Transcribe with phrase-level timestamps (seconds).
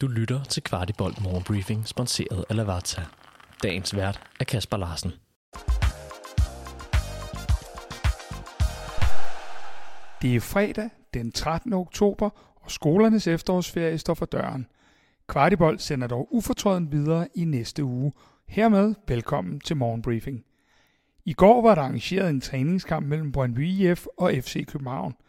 [0.00, 3.02] Du lytter til Kvartibolt Morgenbriefing, sponsoreret af Lavazza.
[3.62, 5.10] Dagens vært er Kasper Larsen.
[10.22, 11.72] Det er fredag den 13.
[11.72, 14.66] oktober, og skolernes efterårsferie står for døren.
[15.28, 18.12] Kvartibolt sender dog ufortrøden videre i næste uge.
[18.48, 20.44] Hermed velkommen til Morgenbriefing.
[21.24, 25.14] I går var der arrangeret en træningskamp mellem Brøndby IF og FC København–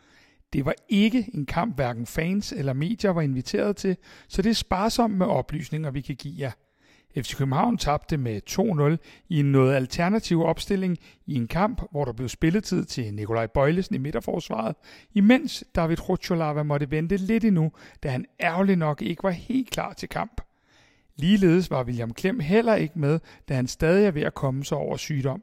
[0.53, 3.97] det var ikke en kamp, hverken fans eller medier var inviteret til,
[4.27, 6.51] så det er sparsomt med oplysninger, vi kan give jer.
[7.17, 12.13] FC København tabte med 2-0 i en noget alternativ opstilling i en kamp, hvor der
[12.13, 14.75] blev spilletid til Nikolaj Bøjlesen i midterforsvaret,
[15.13, 17.71] imens David Rocholava måtte vente lidt endnu,
[18.03, 20.41] da han ærgerligt nok ikke var helt klar til kamp.
[21.15, 24.77] Ligeledes var William Klem heller ikke med, da han stadig er ved at komme sig
[24.77, 25.41] over sygdom.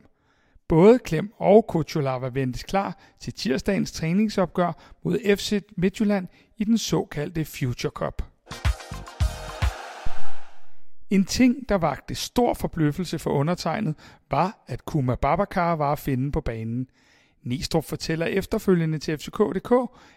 [0.69, 4.73] Både Klem og Kuchulava ventes klar til tirsdagens træningsopgør
[5.05, 8.23] mod FC Midtjylland i den såkaldte Future Cup.
[11.11, 13.95] En ting, der vagte stor forbløffelse for undertegnet,
[14.31, 16.87] var, at Kuma Babakar var at finde på banen.
[17.43, 19.73] Nistrup fortæller efterfølgende til FCK.dk,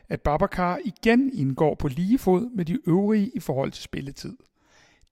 [0.10, 4.38] at Babakar igen indgår på lige fod med de øvrige i forhold til spilletid.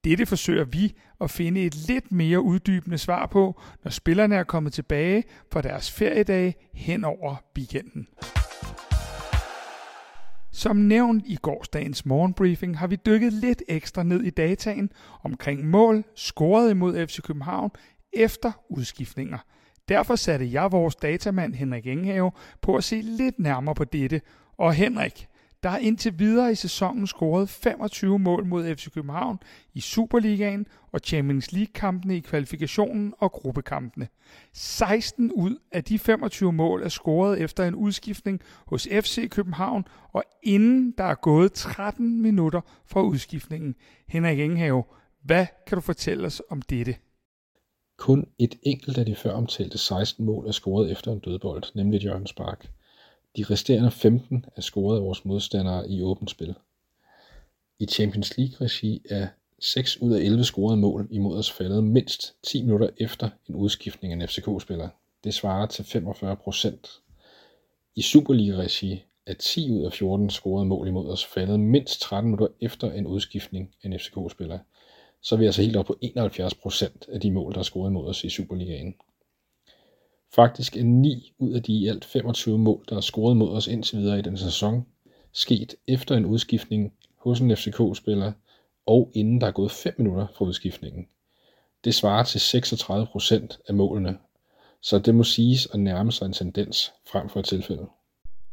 [0.03, 4.73] Dette forsøger vi at finde et lidt mere uddybende svar på, når spillerne er kommet
[4.73, 8.08] tilbage fra deres feriedage hen over weekenden.
[10.52, 14.89] Som nævnt i gårsdagens morgenbriefing har vi dykket lidt ekstra ned i dataen
[15.23, 17.72] omkring mål scoret imod FC København
[18.14, 19.38] efter udskiftninger.
[19.89, 24.22] Derfor satte jeg vores datamand Henrik Enghave på at se lidt nærmere på dette.
[24.58, 25.29] Og Henrik,
[25.64, 29.40] der har indtil videre i sæsonen scoret 25 mål mod FC København
[29.74, 34.08] i Superligaen og Champions League-kampene i kvalifikationen og gruppekampene.
[34.54, 40.24] 16 ud af de 25 mål er scoret efter en udskiftning hos FC København, og
[40.44, 43.76] inden der er gået 13 minutter fra udskiftningen.
[44.08, 44.84] Henrik Enghave,
[45.23, 46.96] hvad kan du fortælle os om dette?
[47.98, 52.04] Kun et enkelt af de før omtalte 16 mål er scoret efter en dødbold, nemlig
[52.04, 52.70] Jørgen Spark.
[53.38, 56.56] De resterende 15 er scoret af vores modstandere i åbent spil.
[57.80, 59.28] I Champions League-regi er
[59.60, 64.14] 6 ud af 11 scorede mål imod os faldet mindst 10 minutter efter en udskiftning
[64.14, 64.89] af en FCK-spiller.
[65.23, 66.89] Det svarer til 45 procent.
[67.95, 72.48] I Superliga-regi er 10 ud af 14 scorede mål imod os faldet mindst 13 minutter
[72.62, 74.60] efter en udskiftning af en FCK-spiller.
[75.22, 77.89] Så er vi altså helt op på 71 procent af de mål, der er scoret
[77.89, 78.95] imod os i Superligaen.
[80.32, 83.67] Faktisk er 9 ud af de i alt 25 mål, der er scoret mod os
[83.67, 84.86] indtil videre i den sæson,
[85.32, 88.32] sket efter en udskiftning hos en FCK-spiller,
[88.86, 91.08] og inden der er gået 5 minutter fra udskiftningen.
[91.84, 94.18] Det svarer til 36 procent af målene,
[94.82, 97.88] så det må siges at nærme sig en tendens frem for et tilfælde.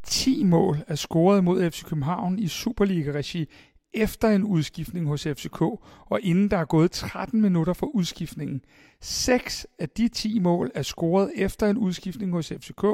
[0.03, 3.47] 10 mål er scoret mod FC København i Superliga-regi
[3.96, 5.60] efter en udskiftning hos FCK,
[6.06, 8.60] og inden der er gået 13 minutter for udskiftningen.
[9.00, 12.84] 6 af de 10 mål er scoret efter en udskiftning hos FCK,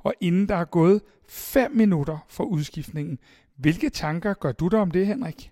[0.00, 3.18] og inden der er gået 5 minutter for udskiftningen.
[3.56, 5.50] Hvilke tanker gør du dig om det, Henrik?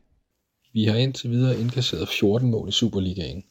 [0.73, 3.45] Vi har indtil videre indkasseret 14 mål i Superligaen,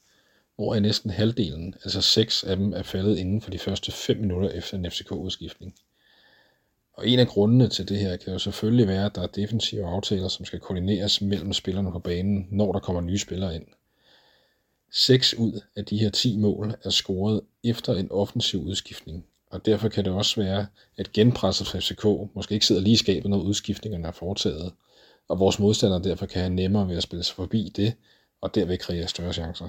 [0.55, 4.17] hvor er næsten halvdelen, altså 6 af dem, er faldet inden for de første 5
[4.17, 5.75] minutter efter en FCK-udskiftning.
[6.97, 9.85] Og en af grundene til det her kan jo selvfølgelig være, at der er defensive
[9.85, 13.66] aftaler, som skal koordineres mellem spillerne på banen, når der kommer nye spillere ind.
[14.91, 19.89] 6 ud af de her 10 mål er scoret efter en offensiv udskiftning, og derfor
[19.89, 20.67] kan det også være,
[20.97, 24.73] at genpresset fra FCK måske ikke sidder lige i skabet, når udskiftningerne er foretaget,
[25.27, 27.94] og vores modstandere derfor kan have nemmere ved at spille sig forbi det,
[28.41, 29.67] og derved kreere større chancer.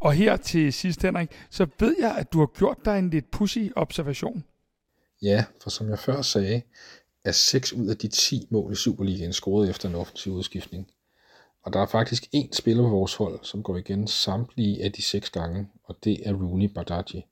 [0.00, 3.30] Og her til sidst, Henrik, så ved jeg, at du har gjort dig en lidt
[3.30, 4.44] pussy observation.
[5.22, 6.62] Ja, for som jeg før sagde,
[7.24, 10.90] er 6 ud af de 10 mål i Superligaen scoret efter en offensiv udskiftning.
[11.62, 15.02] Og der er faktisk én spiller på vores hold, som går igen samtlige af de
[15.02, 17.26] 6 gange, og det er Rooney Badaji.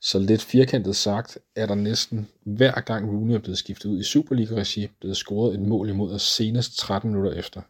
[0.00, 4.04] Så lidt firkantet sagt, er der næsten hver gang Rooney er blevet skiftet ud i
[4.04, 7.62] Superliga-regi, blevet scoret et mål imod os senest 13 minutter efter.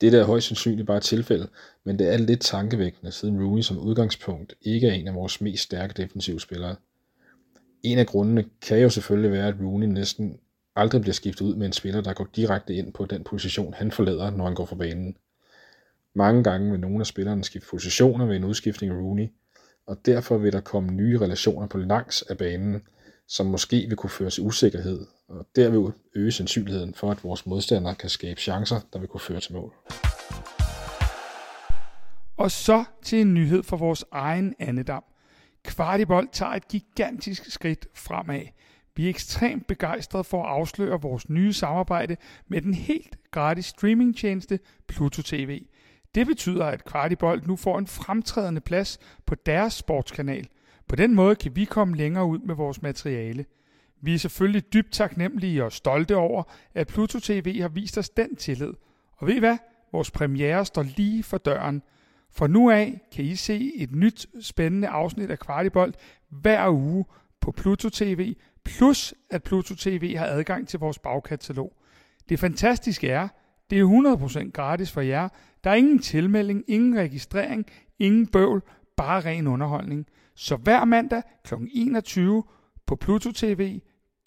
[0.00, 1.48] Det er højst sandsynligt bare et tilfælde,
[1.84, 5.62] men det er lidt tankevækkende, siden Rooney som udgangspunkt ikke er en af vores mest
[5.62, 6.76] stærke defensive spillere–
[7.82, 10.38] en af grundene kan jo selvfølgelig være, at Rooney næsten
[10.76, 13.90] aldrig bliver skiftet ud med en spiller, der går direkte ind på den position, han
[13.90, 15.16] forlader, når han går fra banen.
[16.14, 19.28] Mange gange vil nogle af spillerne skifte positioner ved en udskiftning af Rooney,
[19.86, 22.82] og derfor vil der komme nye relationer på langs af banen,
[23.28, 27.94] som måske vil kunne føre til usikkerhed, og derved øge sandsynligheden for, at vores modstandere
[27.94, 29.74] kan skabe chancer, der vil kunne føre til mål.
[32.36, 35.04] Og så til en nyhed for vores egen andedam.
[35.64, 38.42] Kvartibold tager et gigantisk skridt fremad.
[38.96, 42.16] Vi er ekstremt begejstrede for at afsløre vores nye samarbejde
[42.48, 45.62] med den helt gratis streamingtjeneste Pluto TV.
[46.14, 50.48] Det betyder, at Kvartibold nu får en fremtrædende plads på deres sportskanal.
[50.88, 53.44] På den måde kan vi komme længere ud med vores materiale.
[54.00, 56.42] Vi er selvfølgelig dybt taknemmelige og stolte over,
[56.74, 58.72] at Pluto TV har vist os den tillid.
[59.16, 59.58] Og ved I hvad?
[59.92, 61.82] Vores premiere står lige for døren.
[62.32, 65.96] For nu af kan I se et nyt spændende afsnit af Kvartibolt
[66.28, 67.04] hver uge
[67.40, 68.34] på Pluto TV,
[68.64, 71.72] plus at Pluto TV har adgang til vores bagkatalog.
[72.28, 73.28] Det fantastiske er,
[73.70, 75.28] det er 100% gratis for jer.
[75.64, 77.66] Der er ingen tilmelding, ingen registrering,
[77.98, 78.62] ingen bøvl,
[78.96, 80.06] bare ren underholdning.
[80.34, 81.54] Så hver mandag kl.
[81.72, 82.42] 21
[82.86, 83.80] på Pluto TV,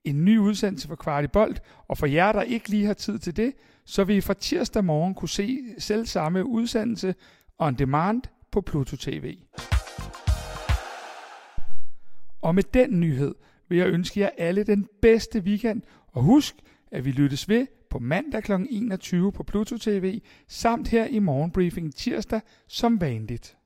[0.03, 3.53] en ny udsendelse for Kvartibolt, og for jer, der ikke lige har tid til det,
[3.85, 7.15] så vil I fra tirsdag morgen kunne se selv samme udsendelse
[7.59, 8.21] on demand
[8.51, 9.37] på Pluto TV.
[12.41, 13.35] Og med den nyhed
[13.69, 16.55] vil jeg ønske jer alle den bedste weekend, og husk,
[16.91, 18.51] at vi lyttes ved på mandag kl.
[18.69, 23.57] 21 på Pluto TV, samt her i morgenbriefing tirsdag som vanligt.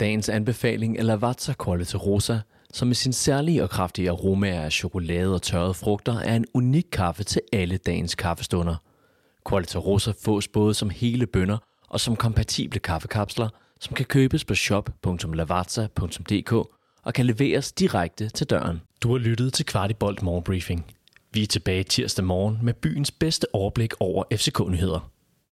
[0.00, 2.38] Dagens anbefaling er Lavazza Quality Rosa,
[2.72, 6.86] som med sin særlige og kraftige aromaer af chokolade og tørrede frugter er en unik
[6.92, 8.76] kaffe til alle dagens kaffestunder.
[9.48, 11.58] Qualita Rosa fås både som hele bønder
[11.88, 13.48] og som kompatible kaffekapsler,
[13.80, 16.52] som kan købes på shop.lavazza.dk
[17.02, 18.80] og kan leveres direkte til døren.
[19.02, 20.86] Du har lyttet til Kvartibolt Morgenbriefing.
[21.32, 25.10] Vi er tilbage tirsdag morgen med byens bedste overblik over FCK-nyheder.